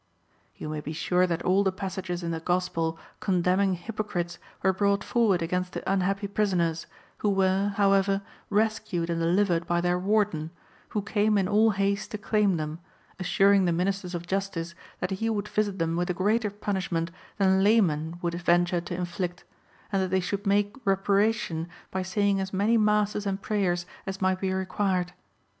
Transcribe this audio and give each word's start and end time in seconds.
(5) 0.53 0.61
You 0.61 0.69
may 0.69 0.81
be 0.81 0.93
sure 0.93 1.27
that 1.27 1.43
all 1.45 1.63
the 1.63 1.71
passages 1.71 2.23
in 2.23 2.31
the 2.31 2.39
Gospel 2.39 2.97
condemning 3.19 3.75
hypocrites 3.75 4.39
were 4.63 4.73
brought 4.73 5.03
forward 5.03 5.43
against 5.43 5.73
the 5.73 5.87
unhappy 5.87 6.25
prisoners, 6.27 6.87
who 7.19 7.29
were, 7.29 7.73
however, 7.75 8.23
rescued 8.49 9.11
and 9.11 9.19
delivered 9.21 9.67
by 9.67 9.79
their 9.79 9.99
Warden,(6) 9.99 10.49
who 10.89 11.03
came 11.03 11.37
in 11.37 11.47
all 11.47 11.69
haste 11.69 12.09
to 12.09 12.17
claim 12.17 12.57
them, 12.57 12.79
assuring 13.19 13.65
the 13.65 13.71
ministers 13.71 14.15
of 14.15 14.25
justice 14.25 14.73
that 14.99 15.11
he 15.11 15.29
would 15.29 15.47
visit 15.47 15.77
them 15.77 15.95
with 15.95 16.09
a 16.09 16.15
greater 16.15 16.49
punishment 16.49 17.11
than 17.37 17.63
laymen 17.63 18.17
would 18.23 18.33
venture 18.33 18.81
to 18.81 18.95
inflict, 18.95 19.43
and 19.91 20.01
that 20.01 20.09
they 20.09 20.19
should 20.19 20.47
make 20.47 20.77
reparation 20.83 21.69
by 21.91 22.01
saying 22.01 22.41
as 22.41 22.51
many 22.51 22.75
masses 22.75 23.27
and 23.27 23.43
prayers 23.43 23.85
as 24.07 24.19
might 24.19 24.39
be 24.41 24.51
required. 24.51 25.13